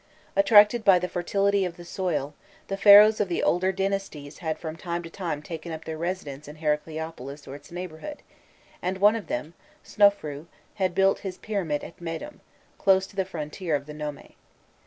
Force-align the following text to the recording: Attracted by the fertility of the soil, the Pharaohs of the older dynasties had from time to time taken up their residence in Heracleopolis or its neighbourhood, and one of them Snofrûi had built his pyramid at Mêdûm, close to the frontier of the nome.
Attracted 0.35 0.83
by 0.83 0.97
the 0.97 1.07
fertility 1.07 1.63
of 1.63 1.77
the 1.77 1.85
soil, 1.85 2.33
the 2.69 2.75
Pharaohs 2.75 3.19
of 3.21 3.29
the 3.29 3.43
older 3.43 3.71
dynasties 3.71 4.39
had 4.39 4.57
from 4.57 4.75
time 4.75 5.03
to 5.03 5.11
time 5.11 5.43
taken 5.43 5.71
up 5.71 5.85
their 5.85 5.95
residence 5.95 6.47
in 6.47 6.55
Heracleopolis 6.55 7.47
or 7.47 7.53
its 7.53 7.71
neighbourhood, 7.71 8.23
and 8.81 8.97
one 8.97 9.15
of 9.15 9.27
them 9.27 9.53
Snofrûi 9.85 10.47
had 10.73 10.95
built 10.95 11.19
his 11.19 11.37
pyramid 11.37 11.83
at 11.83 11.99
Mêdûm, 11.99 12.39
close 12.79 13.05
to 13.05 13.15
the 13.15 13.25
frontier 13.25 13.75
of 13.75 13.85
the 13.85 13.93
nome. 13.93 14.33